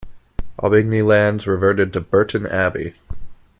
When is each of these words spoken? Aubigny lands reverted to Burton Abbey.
Aubigny 0.57 1.03
lands 1.05 1.45
reverted 1.45 1.93
to 1.93 2.01
Burton 2.01 2.47
Abbey. 2.47 2.93